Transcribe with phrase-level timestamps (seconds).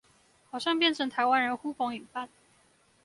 [0.49, 2.27] 好像變成台灣人呼朋引伴